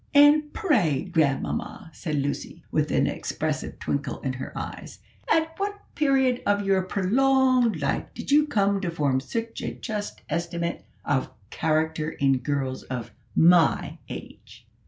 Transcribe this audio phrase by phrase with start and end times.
[0.15, 4.97] "And pray, grandmamma," said Lucy, with an expressive twinkle in her eyes,
[5.31, 10.23] "at what period of your prolonged life did you come to form such a just
[10.27, 14.65] estimate of character in girls of my age?"